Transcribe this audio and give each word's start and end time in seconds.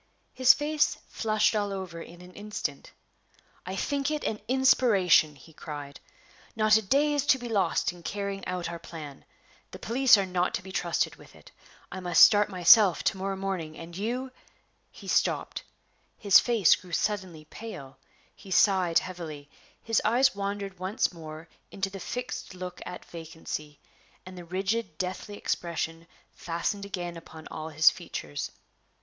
His 0.33 0.51
face 0.55 0.97
flushed 1.09 1.55
all 1.55 1.71
over 1.71 2.01
in 2.01 2.21
an 2.23 2.33
instant. 2.33 2.91
"I 3.67 3.75
think 3.75 4.09
it 4.09 4.23
an 4.23 4.39
inspiration!" 4.47 5.35
he 5.35 5.53
cried. 5.53 5.99
"Not 6.55 6.75
a 6.75 6.81
day 6.81 7.13
is 7.13 7.23
to 7.27 7.37
be 7.37 7.47
lost 7.47 7.91
in 7.93 8.01
carrying 8.01 8.43
out 8.47 8.67
our 8.67 8.79
plan. 8.79 9.25
The 9.69 9.77
police 9.77 10.17
are 10.17 10.25
not 10.25 10.55
to 10.55 10.63
be 10.63 10.71
trusted 10.71 11.17
with 11.17 11.35
it. 11.35 11.51
I 11.91 11.99
must 11.99 12.23
start 12.23 12.49
myself 12.49 13.03
to 13.03 13.17
morrow 13.17 13.35
morning; 13.35 13.77
and 13.77 13.95
you" 13.95 14.31
He 14.91 15.07
stopped; 15.07 15.61
his 16.17 16.39
face 16.39 16.75
grew 16.75 16.93
suddenly 16.93 17.45
pale; 17.45 17.99
he 18.35 18.49
sighed 18.49 18.97
heavily; 18.97 19.51
his 19.83 20.01
eyes 20.03 20.33
wandered 20.35 20.79
once 20.79 21.13
more 21.13 21.47
into 21.69 21.91
the 21.91 21.99
fixed 21.99 22.55
look 22.55 22.81
at 22.87 23.05
vacancy; 23.05 23.79
and 24.25 24.35
the 24.35 24.45
rigid, 24.45 24.97
deathly 24.97 25.37
expression 25.37 26.07
fastened 26.31 26.85
again 26.85 27.15
upon 27.17 27.47
all 27.51 27.69
his 27.69 27.91
features. 27.91 28.49